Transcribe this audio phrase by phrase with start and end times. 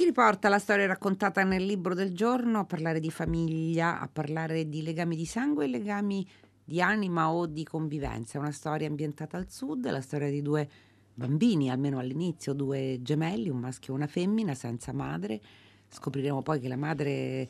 [0.00, 4.66] Ci riporta la storia raccontata nel libro del giorno a parlare di famiglia, a parlare
[4.66, 6.26] di legami di sangue e legami
[6.64, 8.38] di anima o di convivenza.
[8.38, 10.66] È una storia ambientata al sud, la storia di due
[11.12, 15.38] bambini, almeno all'inizio, due gemelli, un maschio e una femmina, senza madre.
[15.86, 17.46] Scopriremo poi che la madre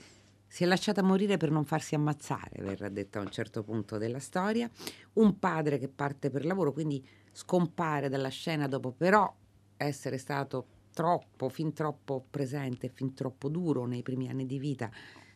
[0.48, 4.18] si è lasciata morire per non farsi ammazzare, verrà detto a un certo punto della
[4.18, 4.68] storia.
[5.12, 9.32] Un padre che parte per lavoro, quindi scompare dalla scena dopo però
[9.76, 14.90] essere stato troppo, fin troppo presente, fin troppo duro nei primi anni di vita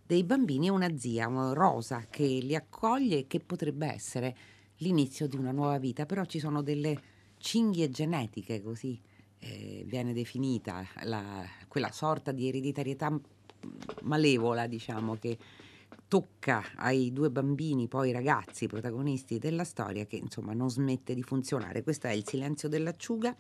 [0.07, 4.37] dei bambini e una zia, una Rosa, che li accoglie e che potrebbe essere
[4.79, 7.01] l'inizio di una nuova vita, però ci sono delle
[7.39, 9.01] cinghie genetiche, così
[9.39, 13.19] eh, viene definita la, quella sorta di ereditarietà
[14.03, 15.39] malevola, diciamo, che
[16.07, 21.83] tocca ai due bambini, poi ragazzi, protagonisti della storia, che insomma non smette di funzionare.
[21.83, 23.35] Questo è Il silenzio dell'acciuga,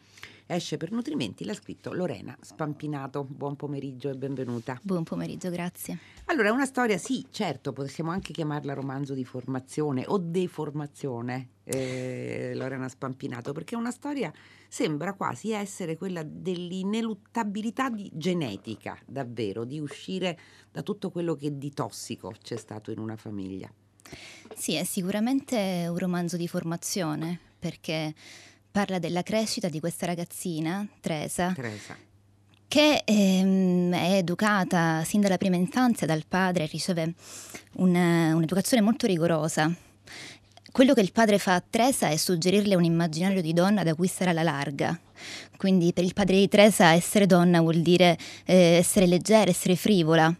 [0.46, 3.24] esce per nutrimenti, l'ha scritto Lorena Spampinato.
[3.24, 4.78] Buon pomeriggio e benvenuta.
[4.82, 5.98] Buon pomeriggio, grazie.
[6.26, 12.52] Allora, è una storia, sì, certo, possiamo anche chiamarla romanzo di formazione o deformazione, eh,
[12.54, 14.32] Lorena Spampinato, perché è una storia
[14.68, 20.36] sembra quasi essere quella dell'ineluttabilità di genetica, davvero, di uscire
[20.72, 23.72] da tutto quello che di tossico c'è stato in una famiglia.
[24.54, 28.12] Sì, è sicuramente un romanzo di formazione, perché
[28.74, 31.96] parla della crescita di questa ragazzina, Teresa, Teresa.
[32.66, 37.14] che ehm, è educata sin dalla prima infanzia dal padre, riceve
[37.74, 39.72] una, un'educazione molto rigorosa
[40.72, 44.08] quello che il padre fa a Teresa è suggerirle un immaginario di donna da cui
[44.08, 44.98] sarà la larga.
[45.56, 50.36] Quindi per il padre di Teresa essere donna vuol dire eh, essere leggera, essere frivola.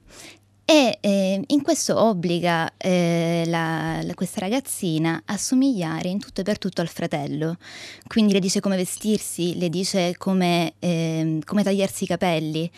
[0.67, 6.45] E eh, in questo obbliga eh, la, la, questa ragazzina a somigliare in tutto e
[6.45, 7.57] per tutto al fratello.
[8.07, 12.71] Quindi le dice come vestirsi, le dice come, ehm, come tagliarsi i capelli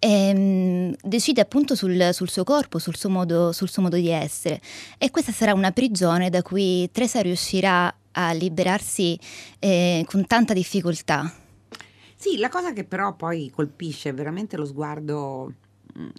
[0.00, 4.10] e um, decide appunto sul, sul, suo corpo, sul suo, modo, sul suo modo di
[4.10, 4.60] essere.
[4.98, 9.18] E questa sarà una prigione da cui Teresa riuscirà a liberarsi
[9.58, 11.32] eh, con tanta difficoltà.
[12.14, 15.52] Sì, la cosa che però poi colpisce è veramente lo sguardo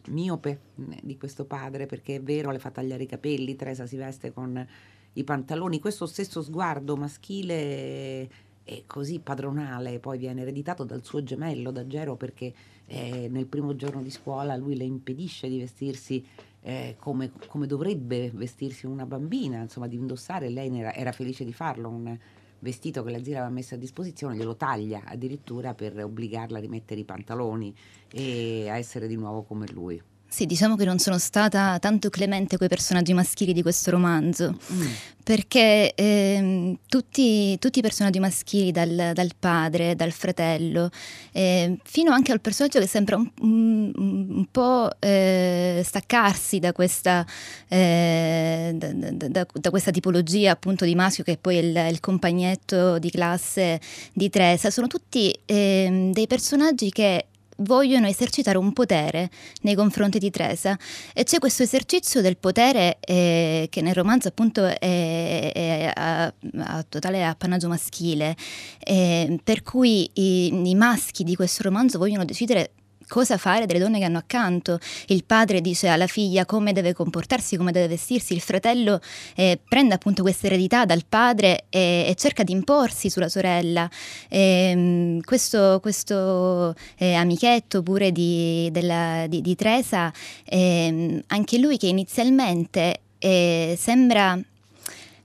[0.08, 3.98] miope mm, di questo padre, perché è vero, le fa tagliare i capelli, Teresa si
[3.98, 4.68] veste con
[5.14, 11.72] i pantaloni, questo stesso sguardo maschile e così padronale poi viene ereditato dal suo gemello,
[11.72, 12.54] da Gero, perché
[12.86, 16.24] eh, nel primo giorno di scuola lui le impedisce di vestirsi
[16.62, 21.54] eh, come, come, dovrebbe vestirsi una bambina, insomma di indossare, lei era, era, felice di
[21.54, 22.16] farlo, un
[22.60, 27.00] vestito che la zia aveva messo a disposizione, glielo taglia addirittura per obbligarla a rimettere
[27.00, 27.74] i pantaloni
[28.12, 30.02] e a essere di nuovo come lui.
[30.32, 34.60] Sì, diciamo che non sono stata tanto clemente con i personaggi maschili di questo romanzo,
[34.72, 34.88] mm.
[35.24, 40.92] perché eh, tutti, tutti, i personaggi maschili, dal, dal padre, dal fratello,
[41.32, 47.26] eh, fino anche al personaggio che sembra un, un, un po' eh, staccarsi da questa,
[47.68, 53.00] eh, da, da, da, questa tipologia appunto di maschio che poi è il, il compagnetto
[53.00, 53.82] di classe
[54.14, 57.26] di Teresa, sono tutti ehm, dei personaggi che
[57.60, 59.30] vogliono esercitare un potere
[59.62, 60.78] nei confronti di Teresa.
[61.14, 66.86] E c'è questo esercizio del potere eh, che nel romanzo appunto è, è a, a,
[66.88, 68.36] totale appannaggio maschile,
[68.80, 72.72] eh, per cui i, i maschi di questo romanzo vogliono decidere
[73.10, 74.80] cosa fare delle donne che hanno accanto.
[75.08, 79.02] Il padre dice alla figlia come deve comportarsi, come deve vestirsi, il fratello
[79.36, 83.90] eh, prende appunto questa eredità dal padre e, e cerca di imporsi sulla sorella.
[84.30, 90.14] E, ehm, questo, questo eh, amichetto pure di, della, di, di Teresa,
[90.46, 94.40] eh, anche lui che inizialmente eh, sembra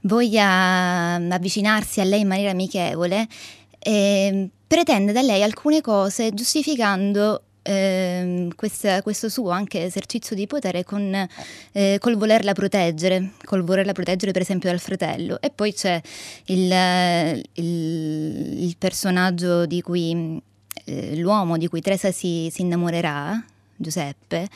[0.01, 3.27] voglia avvicinarsi a lei in maniera amichevole,
[3.79, 10.85] eh, pretende da lei alcune cose giustificando eh, questa, questo suo anche esercizio di potere
[10.85, 11.27] con,
[11.73, 15.41] eh, col volerla proteggere, col volerla proteggere per esempio dal fratello.
[15.41, 16.01] E poi c'è
[16.47, 20.41] il, il, il personaggio di cui,
[20.85, 23.43] eh, l'uomo di cui Teresa si, si innamorerà,
[23.77, 24.49] Giuseppe,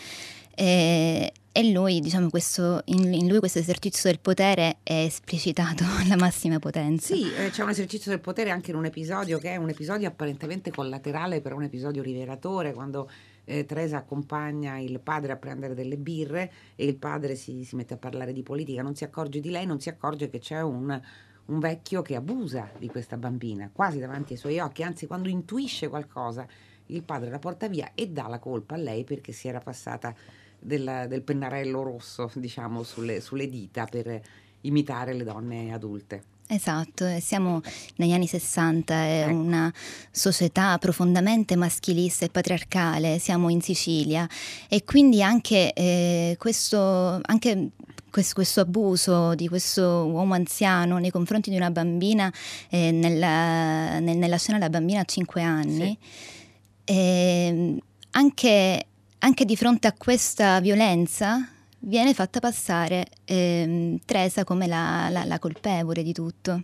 [1.59, 6.61] e, lui, diciamo, questo, in, in, lui questo esercizio del potere è esplicitato alla massima
[6.61, 7.13] potenza.
[7.13, 10.07] Sì, eh, c'è un esercizio del potere anche in un episodio che è un episodio
[10.07, 13.11] apparentemente collaterale, però un episodio rivelatore, quando
[13.45, 17.95] eh, Teresa accompagna il padre a prendere delle birre e il padre si, si, mette
[17.95, 21.01] a parlare di politica, non si accorge di lei, non si accorge che c'è un,
[21.47, 25.89] un vecchio che abusa di questa bambina, quasi davanti ai suoi occhi, anzi quando intuisce
[25.89, 26.47] qualcosa
[26.87, 30.15] il padre la porta via e dà la colpa a lei perché si era passata
[30.59, 34.21] del, del pennarello rosso, diciamo, sulle, sulle dita per
[34.63, 36.37] imitare le donne adulte.
[36.51, 37.61] Esatto, siamo
[37.97, 39.35] negli anni 60, è ecco.
[39.35, 39.73] una
[40.11, 44.27] società profondamente maschilista e patriarcale, siamo in Sicilia
[44.67, 47.69] e quindi anche, eh, questo, anche
[48.11, 52.33] questo, questo, abuso di questo uomo anziano nei confronti di una bambina,
[52.71, 56.95] eh, nella, nel, nella scena la bambina ha 5 anni, sì.
[56.95, 57.77] eh,
[58.13, 58.87] anche,
[59.21, 61.49] anche di fronte a questa violenza
[61.81, 66.63] viene fatta passare ehm, Teresa come la, la, la colpevole di tutto.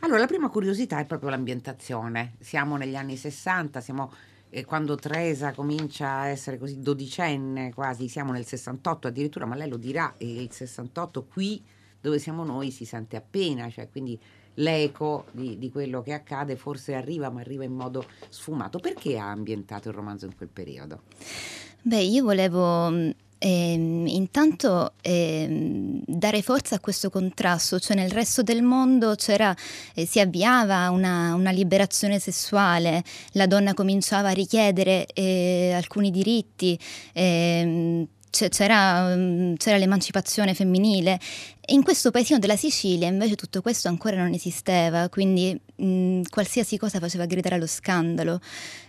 [0.00, 2.34] Allora, la prima curiosità è proprio l'ambientazione.
[2.38, 4.12] Siamo negli anni 60, siamo
[4.50, 9.68] eh, quando Teresa comincia a essere così dodicenne, quasi siamo nel 68 addirittura, ma lei
[9.68, 11.64] lo dirà, il 68 qui
[12.00, 14.20] dove siamo noi si sente appena, cioè quindi
[14.56, 18.78] l'eco di, di, quello che accade forse arriva, ma arriva in modo sfumato.
[18.78, 21.02] Perché ha ambientato il romanzo in quel periodo?
[21.82, 28.62] Beh, io volevo eh, intanto eh, dare forza a questo contrasto, cioè nel resto del
[28.62, 36.10] mondo eh, si avviava una, una, liberazione sessuale, la donna cominciava a richiedere eh, alcuni
[36.10, 36.78] diritti,
[37.12, 38.06] ehm,
[38.48, 41.18] c'era, mm, c'era, l'emancipazione femminile
[41.68, 46.76] in questo paesino della Sicilia invece tutto questo ancora non esisteva, quindi mh, mm, qualsiasi
[46.78, 48.40] cosa faceva gridare allo scandalo.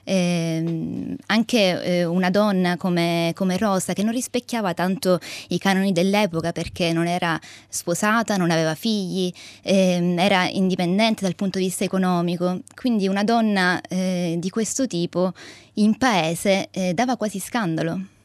[0.04, 6.52] Eh, anche eh, una donna come, come, Rosa che non rispecchiava tanto i canoni dell'epoca
[6.54, 9.32] perché non era sposata, non aveva figli,
[9.64, 15.34] eh, era indipendente dal punto di vista economico, quindi una donna eh, di questo tipo
[15.76, 18.16] in paese eh, dava quasi scandalo.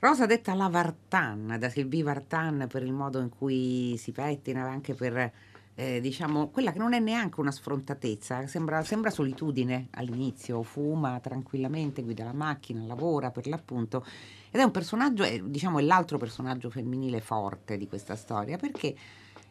[0.00, 4.94] Rosa detta la Vartan, da Sylvie Vartan per il modo in cui si pettina, anche
[4.94, 5.30] per
[5.74, 12.02] eh, diciamo quella che non è neanche una sfrontatezza, sembra, sembra solitudine all'inizio, fuma tranquillamente,
[12.02, 14.02] guida la macchina, lavora per l'appunto
[14.50, 18.96] ed è un personaggio, è, diciamo è l'altro personaggio femminile forte di questa storia perché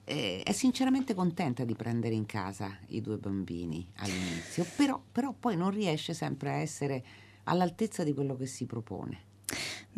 [0.03, 5.55] eh, è sinceramente contenta di prendere in casa i due bambini all'inizio, però, però poi
[5.55, 7.03] non riesce sempre a essere
[7.43, 9.27] all'altezza di quello che si propone.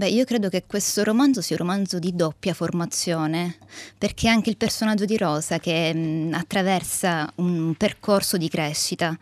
[0.01, 3.57] Beh, io credo che questo romanzo sia un romanzo di doppia formazione,
[3.99, 9.15] perché anche il personaggio di Rosa che mh, attraversa un percorso di crescita.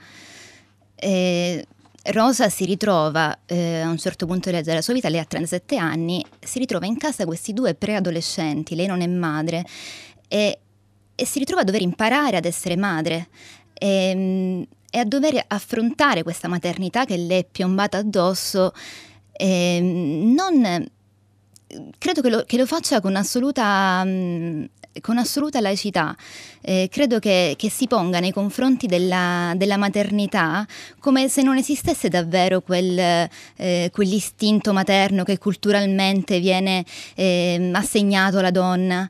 [0.96, 1.68] E
[2.04, 6.26] Rosa si ritrova eh, a un certo punto della sua vita, lei ha 37 anni,
[6.40, 9.66] si ritrova in casa questi due preadolescenti, lei non è madre,
[10.30, 10.60] e,
[11.14, 13.28] e si ritrova a dover imparare ad essere madre.
[13.74, 18.72] E, mh, e a dover affrontare questa maternità che le è piombata addosso
[19.42, 20.86] eh, non,
[21.98, 24.64] credo che lo, che lo, faccia con assoluta, mh, mm,
[25.00, 26.14] con assoluta laicità.
[26.62, 30.68] Eh, credo che, che, si ponga nei confronti della, della, maternità
[31.00, 36.84] come se non esistesse davvero quel, eh, quell'istinto materno che culturalmente viene
[37.16, 39.10] eh, assegnato alla donna.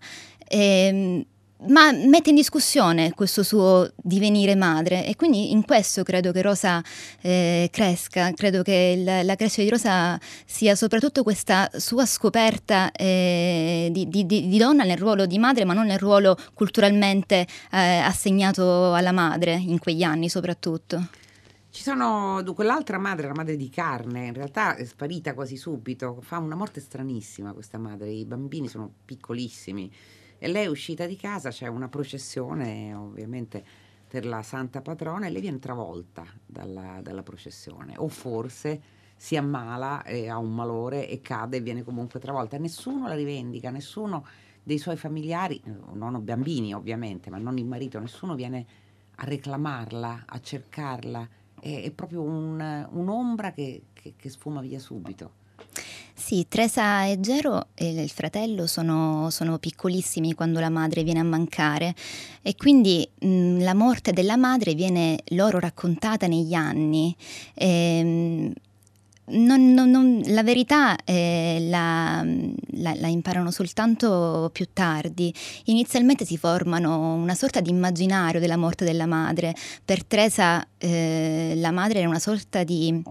[1.67, 6.81] Ma mette in discussione questo suo divenire madre e quindi in questo credo che Rosa
[7.19, 13.89] eh, cresca, credo che il, la crescita di Rosa sia soprattutto questa sua scoperta eh,
[13.91, 18.93] di, di, di, donna nel ruolo di madre ma non nel ruolo culturalmente eh, assegnato
[18.93, 21.07] alla madre in quegli anni soprattutto.
[21.69, 26.37] Ci sono quell'altra madre, la madre di carne, in realtà è sparita quasi subito, fa
[26.37, 29.91] una morte stranissima questa madre, i bambini sono piccolissimi
[30.39, 33.63] e lei è uscita di casa, c'è una processione ovviamente
[34.07, 38.81] per la santa patrona e lei viene travolta dalla, dalla processione o forse
[39.15, 42.57] si ammala e ha un malore e cade e viene comunque travolta.
[42.57, 44.25] Nessuno la rivendica, nessuno
[44.63, 45.61] dei suoi familiari,
[45.93, 48.65] non bambini ovviamente, ma non il marito, nessuno viene
[49.15, 51.27] a reclamarla, a cercarla.
[51.59, 55.38] È, è proprio un, un'ombra che, che, che sfuma via subito.
[56.19, 61.95] Sì, Tresa e Gero il fratello sono, sono, piccolissimi quando la madre viene a mancare
[62.41, 67.15] e quindi mh, la morte della madre viene loro raccontata negli anni.
[67.53, 68.53] E, ehm,
[69.31, 72.25] non, non, non, la verità eh, la,
[72.73, 75.33] la, la, imparano soltanto più tardi.
[75.65, 79.55] Inizialmente si formano una sorta di immaginario della morte della madre.
[79.83, 83.01] Per Teresa eh, la madre era una sorta di,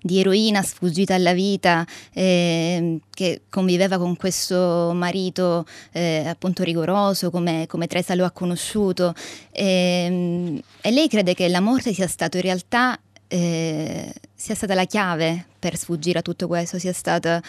[0.00, 7.66] di eroina sfuggita alla vita eh, che conviveva con questo marito eh, appunto rigoroso come,
[7.66, 9.14] come, Teresa lo ha conosciuto.
[9.50, 14.84] E, e lei crede che la morte sia stato in realtà eh, sia stata la
[14.84, 17.42] chiave per sfuggire a tutto questo, sia stata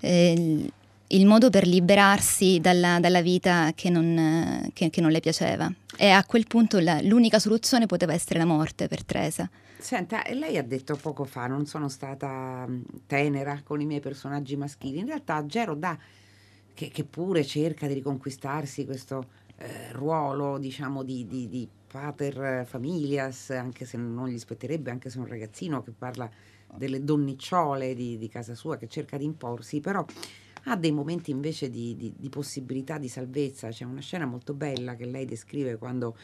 [0.00, 0.70] eh,
[1.12, 5.72] il modo per liberarsi dalla, dalla vita che non, che, che non, le piaceva.
[5.96, 9.48] E a quel punto la, l'unica soluzione poteva essere la morte per Teresa.
[9.78, 12.66] Senta, lei ha detto poco fa, non sono stata
[13.06, 14.98] tenera con i miei personaggi maschili.
[14.98, 15.98] In realtà Gero dà,
[16.72, 19.26] che, che pure cerca di riconquistarsi questo
[19.56, 25.18] eh, ruolo, diciamo, di, di, di pater familias, anche se non gli spetterebbe, anche se
[25.18, 26.30] è un ragazzino che parla
[26.76, 30.04] delle donnicciole di, di casa sua, che cerca di imporsi, però
[30.64, 33.68] ha dei momenti invece di, di, di, possibilità di salvezza.
[33.68, 36.16] C'è una scena molto bella che lei descrive quando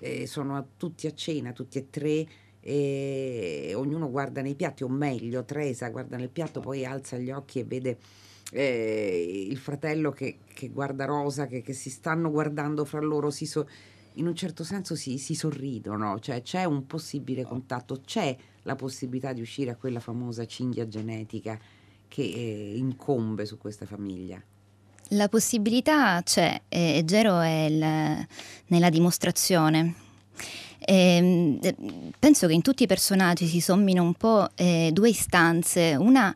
[0.00, 2.26] eh, sono a, tutti a cena, tutti e tre,
[2.60, 7.60] e ognuno guarda nei piatti, o meglio, Teresa guarda nel piatto, poi alza gli occhi
[7.60, 7.98] e vede
[8.50, 13.46] eh, il fratello che, che guarda Rosa, che, che, si stanno guardando fra loro, si
[13.46, 13.68] so,
[14.14, 18.36] in un certo senso si, si sorridono, cioè c'è un possibile contatto, c'è
[18.66, 21.58] la possibilità di uscire a quella famosa cinghia genetica
[22.08, 24.42] che eh, incombe su questa famiglia.
[25.10, 28.26] La possibilità c'è e Gero è il,
[28.66, 29.94] nella dimostrazione.
[30.78, 31.60] E, ehm,
[32.18, 36.34] penso che in tutti i personaggi si sommino un po' eh, due istanze, una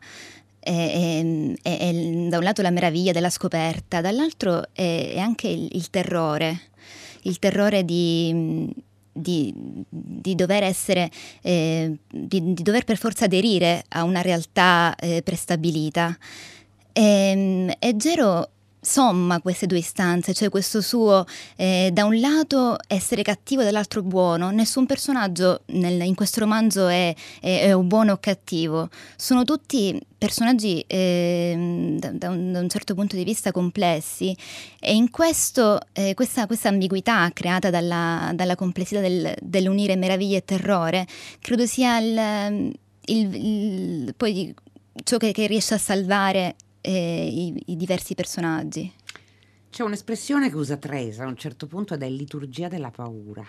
[0.57, 1.21] è,
[1.61, 1.93] è, è,
[2.29, 6.69] da un lato la meraviglia della scoperta, dall'altro è, anche il, il, terrore,
[7.23, 8.73] il terrore di,
[9.11, 9.53] di,
[9.89, 11.09] di dover essere,
[11.41, 16.17] eh, di, di, dover per forza aderire a una realtà eh, prestabilita.
[16.93, 18.49] E, e Gero
[18.81, 21.23] somma queste due istanze, cioè questo suo
[21.55, 24.49] eh, da un lato essere cattivo e dall'altro buono.
[24.49, 30.83] Nessun personaggio nel, in questo romanzo è, è, è, buono o cattivo, sono tutti personaggi
[30.87, 34.35] eh, da, da, un, da, un, certo punto di vista complessi
[34.79, 40.45] e in questo eh, questa, questa, ambiguità creata dalla, dalla complessità del, dell'unire meraviglia e
[40.45, 41.07] terrore
[41.39, 42.71] credo sia il,
[43.05, 44.53] il, il, poi
[45.03, 48.91] ciò che, che riesce a salvare eh, i, i diversi personaggi.
[49.69, 53.45] C'è un'espressione che usa Tresa a un certo punto ed è liturgia della paura.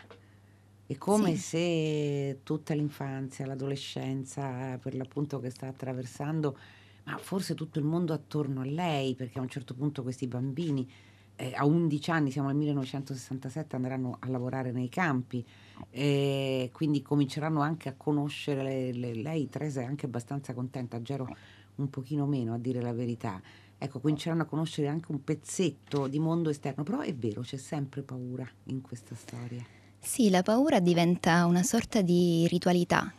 [0.87, 1.41] È come sì.
[1.41, 6.57] se tutta l'infanzia, l'adolescenza, per l'appunto che sta attraversando,
[7.05, 10.89] ma forse tutto il mondo attorno a lei, perché a un certo punto questi bambini
[11.37, 15.45] eh, a 11 anni, siamo nel 1967, andranno a lavorare nei campi,
[15.91, 21.35] e quindi cominceranno anche a conoscere le, le, lei, Teresa è anche abbastanza contenta, Gero
[21.77, 23.41] un pochino meno a dire la verità.
[23.79, 28.03] Ecco, cominceranno a conoscere anche un pezzetto di mondo esterno, però è vero, c'è sempre
[28.03, 29.65] paura in questa storia.
[29.99, 33.13] Sì, la paura diventa una sorta di ritualità.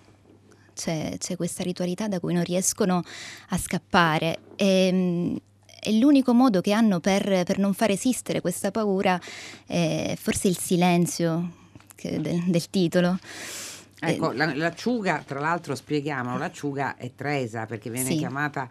[0.73, 3.03] C'è, c'è questa ritualità da cui non riescono
[3.49, 5.41] a scappare e,
[5.79, 9.19] e l'unico modo che hanno per, per, non far esistere questa paura
[9.67, 11.51] è forse il silenzio
[12.01, 13.17] del, del titolo.
[14.05, 18.17] Ecco, eh, la, l'acciuga, tra l'altro spieghiamolo, l'acciuga è Tresa perché viene sì.
[18.17, 18.67] chiamata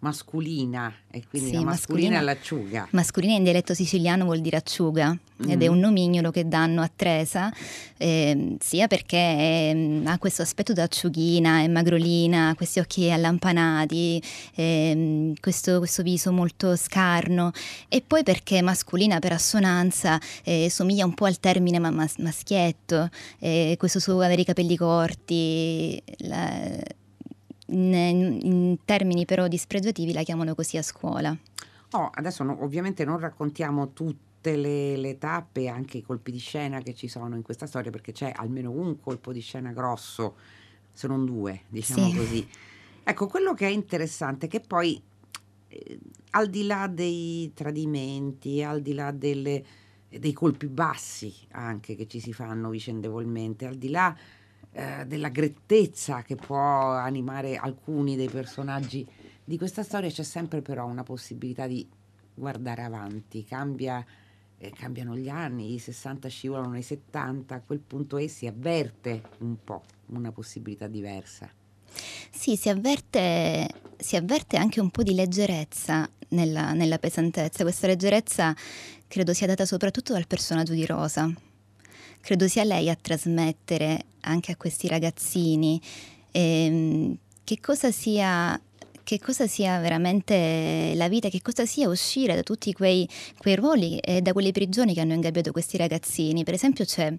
[0.00, 2.88] masculina e quindi sì, la masculina, masculina è l'acciuga.
[2.90, 5.48] Masculina in dialetto siciliano vuol dire acciuga mm.
[5.48, 5.72] ed è mm.
[5.72, 7.50] un nomignolo che danno a Tresa
[7.96, 14.22] eh, sia perché eh, ha questo aspetto da acciughina, è magrolina, questi occhi allampanati,
[14.54, 17.50] eh, questo, questo, viso molto scarno
[17.88, 23.08] e poi perché masculina per assonanza eh, somiglia un po' al termine ma- mas- maschietto,
[23.38, 26.78] eh, questo suo avere i capelli corti, la,
[27.66, 31.36] in, in, termini però dispregiativi la chiamano così a scuola.
[31.92, 36.80] Oh, adesso no, ovviamente non raccontiamo tutte le, le, tappe, anche i colpi di scena
[36.80, 40.36] che ci sono in questa storia, perché c'è almeno un colpo di scena grosso,
[40.92, 42.16] se non due, diciamo sì.
[42.16, 42.48] così.
[43.02, 45.00] Ecco, quello che è interessante è che poi,
[45.68, 45.98] eh,
[46.30, 49.64] al di là dei tradimenti, al di là delle,
[50.08, 54.16] dei colpi bassi anche che ci si fanno vicendevolmente, al di là
[54.76, 59.06] eh, della grettezza che può animare alcuni dei personaggi
[59.42, 61.88] di questa storia, c'è sempre però una possibilità di
[62.34, 64.04] guardare avanti, cambia,
[64.58, 69.22] eh, cambiano gli anni, i 60 scivolano nei 70, a quel punto e si avverte
[69.38, 71.50] un po' una possibilità diversa.
[72.30, 77.62] Sì, si avverte, si avverte anche un po' di leggerezza nella, nella pesantezza.
[77.62, 78.54] Questa leggerezza
[79.08, 81.32] credo sia data soprattutto dal personaggio di Rosa,
[82.26, 85.80] credo sia lei a trasmettere anche a questi ragazzini
[86.32, 88.60] ehm, che cosa sia
[89.04, 93.98] che cosa sia veramente la vita, che cosa sia uscire da tutti quei, quei ruoli
[93.98, 96.42] e da quelle prigioni che hanno ingabbiato questi ragazzini.
[96.42, 97.14] Per esempio c'è,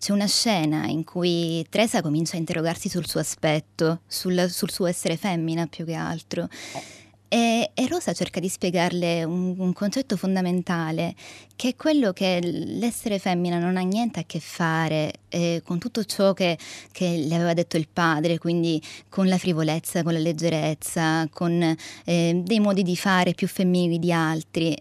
[0.00, 4.86] c'è una scena in cui Teresa comincia a interrogarsi sul suo aspetto, sul, sul suo
[4.86, 6.48] essere femmina più che altro.
[7.32, 11.14] E, e, Rosa cerca di spiegarle un, un, concetto fondamentale,
[11.54, 16.02] che è quello che l'essere femmina non ha niente a che fare eh, con tutto
[16.02, 16.58] ciò che,
[16.90, 22.40] che, le aveva detto il padre, quindi con la frivolezza, con la leggerezza, con eh,
[22.44, 24.76] dei modi di fare più femminili di altri.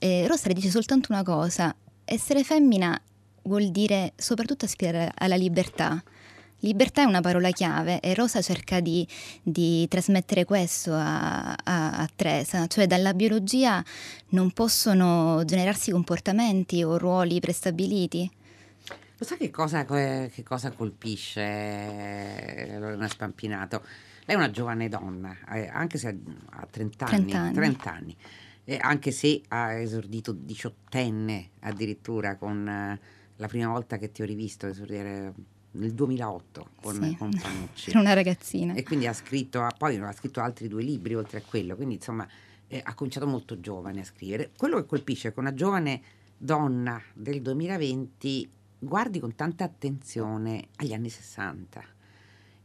[0.00, 1.72] Eh, Rosa le dice soltanto una cosa,
[2.04, 3.00] essere femmina
[3.42, 6.02] vuol dire soprattto aspirare alla libertà
[6.64, 9.06] Libertà è una parola chiave e Rosa cerca di,
[9.42, 13.84] di trasmettere questo a, a, a, Teresa, cioè dalla biologia
[14.28, 18.30] non possono generarsi comportamenti o ruoli prestabiliti.
[19.18, 23.82] Lo sai che cosa, che cosa colpisce eh, Lorena Spampinato?
[24.24, 27.54] Lei è una giovane donna, eh, anche se ha 30 anni, 30 anni.
[27.54, 28.16] 30 anni
[28.64, 33.00] eh, anche se ha esordito diciottenne addirittura con eh,
[33.36, 35.34] la prima volta che ti ho rivisto esordire
[35.74, 37.16] nel 2008 con, sì.
[37.16, 37.90] con Panucci.
[37.90, 38.74] Era una ragazzina.
[38.74, 42.26] E quindi ha scritto, poi ha scritto altri due libri oltre a quello, quindi insomma
[42.66, 44.50] eh, ha cominciato molto giovane a scrivere.
[44.56, 46.02] Quello che colpisce è che una giovane
[46.36, 51.82] donna del 2020 guardi con tanta attenzione agli anni 60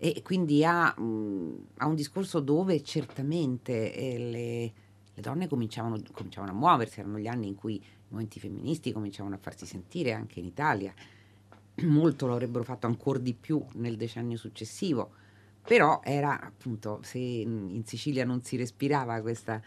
[0.01, 4.73] e quindi ha, mh, ha un discorso dove certamente eh, le,
[5.13, 9.35] le, donne cominciavano, cominciavano, a muoversi, erano gli anni in cui i movimenti femministi cominciavano
[9.35, 10.93] a farsi sentire anche in Italia,
[11.83, 15.11] molto lo avrebbero fatto ancora di più nel decennio successivo,
[15.61, 19.61] però era appunto, se in Sicilia non si respirava questa,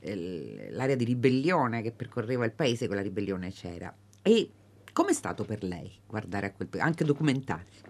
[0.00, 3.94] eh, l'area di ribellione che percorreva il paese, quella ribellione c'era.
[4.22, 4.50] E
[4.92, 7.87] com'è stato per lei guardare a quel paese, anche documentari?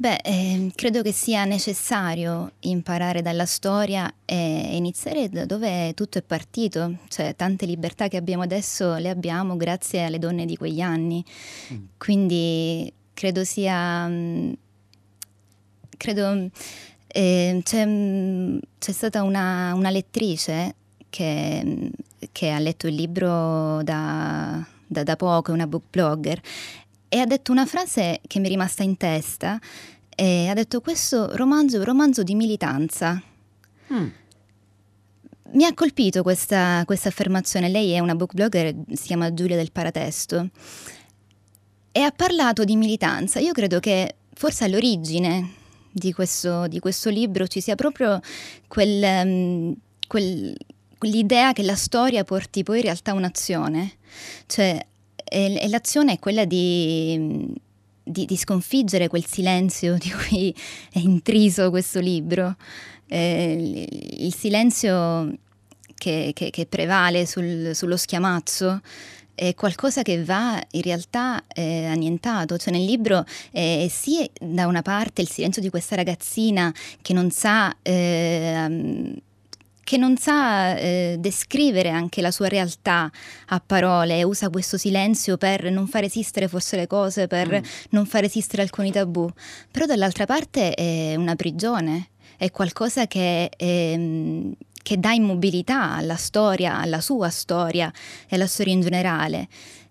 [0.00, 6.22] Beh, eh, credo che sia necessario imparare dalla storia e iniziare da dove tutto è
[6.22, 11.24] partito, cioè tante libertà che abbiamo adesso le abbiamo grazie alle donne di quegli anni,
[11.72, 11.84] mm.
[11.98, 14.06] quindi credo sia...
[14.06, 14.52] Mm,
[15.96, 16.48] credo...
[17.08, 20.76] Eh, c'è, mm, c'è, stata una, una lettrice
[21.10, 21.90] che,
[22.30, 26.40] che, ha letto il libro da, da, da poco, una book blogger,
[27.08, 29.58] e ha detto una frase che mi è rimasta in testa
[30.14, 33.22] e ha detto questo romanzo è un romanzo di militanza.
[33.92, 34.08] Mm.
[35.50, 37.68] Mi ha colpito questa, questa, affermazione.
[37.68, 40.50] Lei è una book blogger, si chiama Giulia del Paratesto,
[41.90, 43.38] e ha parlato di militanza.
[43.38, 45.54] Io credo che forse all'origine
[45.90, 48.20] di questo, di questo libro ci sia proprio
[48.66, 49.74] quel, um,
[50.06, 50.54] quel,
[50.98, 53.92] quell'idea che la storia porti poi in realtà un'azione.
[54.46, 54.84] Cioè,
[55.28, 57.52] e, l'azione è quella di,
[58.02, 60.54] di, di, sconfiggere quel silenzio di cui
[60.92, 62.56] è intriso questo libro,
[63.08, 63.86] eh,
[64.18, 65.32] il silenzio
[65.94, 68.80] che, che, che prevale sul, sullo schiamazzo
[69.38, 72.58] è qualcosa che va in realtà eh, annientato.
[72.58, 77.30] Cioè nel libro eh, sì da una parte il silenzio di questa ragazzina che non
[77.30, 79.14] sa eh,
[79.88, 83.10] che non sa eh, descrivere anche la sua realtà
[83.46, 87.64] a parole, usa questo silenzio per non far esistere forse le cose, per mm.
[87.92, 89.26] non far esistere alcuni tabù.
[89.70, 93.48] Però dall'altra parte è una prigione, è qualcosa che...
[93.48, 93.98] È,
[94.80, 97.92] che dà immobilità alla storia, alla sua storia
[98.26, 99.48] e alla storia in generale.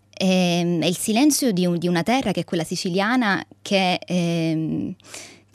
[0.10, 4.00] È, è il silenzio di, un, di, una terra che è quella siciliana che...
[4.06, 4.96] Ehm,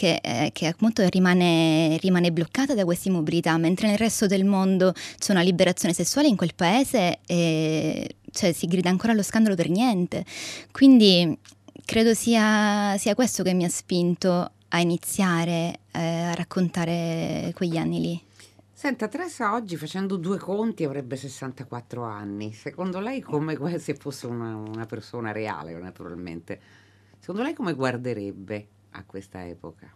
[0.02, 4.92] che, eh, che appunto rimane, rimane, bloccata da questa immobilità, mentre nel resto del mondo
[4.92, 9.70] c'è una liberazione sessuale in quel paese e cioè, si grida ancora allo scandalo per
[9.70, 10.24] niente.
[10.72, 11.38] Quindi
[11.84, 18.00] credo sia, sia questo che mi ha spinto a iniziare eh, a raccontare quegli anni
[18.00, 18.20] lì.
[18.72, 22.52] Senta, Teresa oggi facendo due conti avrebbe 64 anni.
[22.52, 26.60] Secondo lei come se fosse una, una persona reale, naturalmente,
[27.20, 29.92] secondo lei come guarderebbe a questa epoca?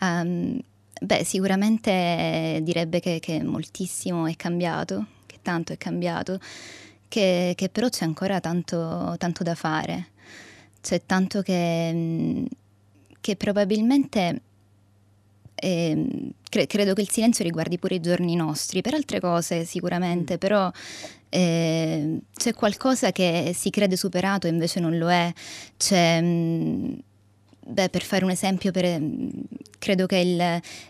[0.00, 0.60] Um,
[1.00, 6.38] beh, sicuramente direbbe che, che, moltissimo è cambiato, che tanto è cambiato,
[7.08, 10.08] che, che però c'è ancora tanto, tanto, da fare.
[10.80, 12.44] C'è tanto che,
[13.20, 14.42] che probabilmente
[15.54, 20.34] eh, cre- credo che il silenzio riguardi pure i giorni nostri, per altre cose sicuramente,
[20.34, 20.38] mm.
[20.38, 20.70] però
[21.30, 25.32] eh, c'è qualcosa che si crede superato e invece non lo è.
[25.76, 26.98] C'è, mh,
[27.66, 29.00] Beh, per fare un esempio, per,
[29.78, 30.40] credo che il,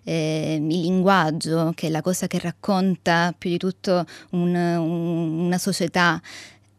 [0.05, 5.59] eh, il, linguaggio, che è la cosa che racconta più di tutto un, un, una
[5.59, 6.21] società,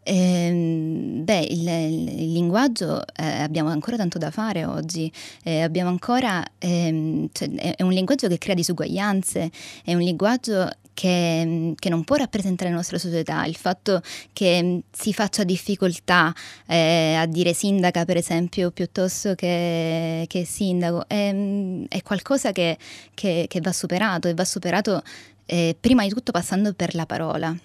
[0.03, 0.51] eh,
[1.23, 5.11] beh, il, il linguaggio eh, abbiamo ancora tanto da fare oggi,
[5.43, 9.49] eh, abbiamo ancora, ehm, cioè, è un linguaggio che crea disuguaglianze,
[9.83, 14.01] è un linguaggio che, che, non può rappresentare la nostra società, il fatto
[14.33, 16.33] che si faccia difficoltà
[16.65, 22.77] eh, a dire sindaca per esempio piuttosto che, che sindaco, è, è qualcosa che,
[23.13, 25.03] che, va superato e va superato
[25.45, 27.55] eh, prima di tutto passando per la parola.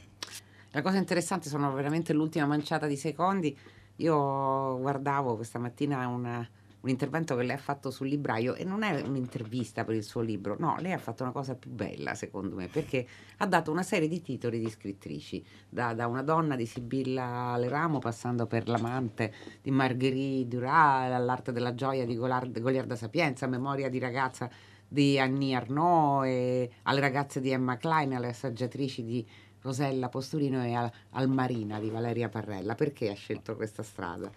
[0.72, 3.56] La cosa interessante, sono veramente l'ultima manciata di secondi.
[3.96, 6.46] Io guardavo questa mattina una,
[6.80, 10.20] un intervento che lei ha fatto sul libraio e non è un'intervista per il suo
[10.20, 13.06] libro, no, lei ha fatto una cosa più bella secondo me perché
[13.38, 17.98] ha dato una serie di titoli di scrittrici, da, da una donna di Sibilla Leramo
[17.98, 24.48] passando per l'amante di Marguerite Duras, all'arte della gioia di Goliarda Sapienza, memoria di ragazza
[24.92, 29.24] di Annie Arnaud, alle ragazze di Emma Klein, alle assaggiatrici di
[29.62, 32.75] Rosella Posturino e al, al, Marina di Valeria Parrella.
[32.75, 34.31] Perché ha scelto questa strada?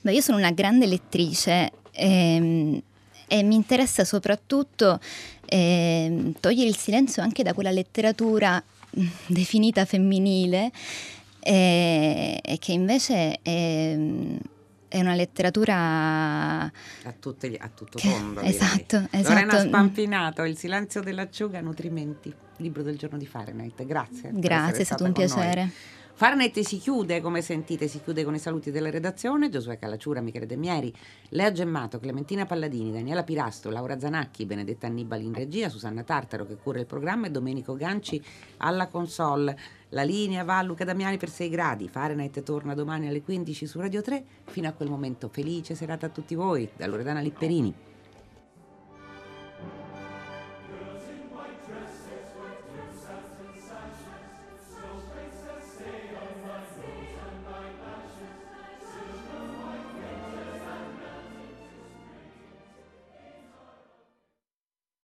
[0.00, 2.80] Beh, io sono una grande lettrice ehm,
[3.26, 5.00] e mi interessa soprattutto
[5.46, 8.62] ehm, togliere il silenzio anche da quella letteratura
[8.98, 10.70] mm, definita femminile
[11.40, 13.96] e, e che invece è
[14.88, 18.40] è una letteratura a, tutte, a tutto tondo.
[18.40, 19.28] Esatto, esatto.
[19.28, 23.84] Lorena Spampinato, Il silenzio dell'acciuga, Nutrimenti, libro del giorno di Fahrenheit.
[23.84, 24.30] Grazie.
[24.32, 25.60] Grazie, è stato un piacere.
[25.60, 25.72] Noi.
[26.18, 30.46] Fahrenheit si chiude, come sentite, si chiude con i saluti della redazione, Giosuè Calacciura, Michele
[30.46, 30.92] Demieri,
[31.28, 36.56] Lea Gemmato, Clementina Palladini, Daniela Pirasto, Laura Zanacchi, Benedetta Annibali in regia, Susanna Tartaro che
[36.56, 38.20] cura il programma e Domenico Ganci
[38.56, 39.56] alla console.
[39.92, 43.80] La linea va a Luca Damiani per 6 gradi, Fahrenheit torna domani alle 15 su
[43.80, 47.87] Radio 3, fino a quel momento felice serata a tutti voi, da Loredana Lipperini.